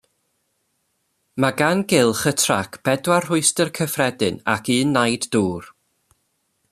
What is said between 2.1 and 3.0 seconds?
y trac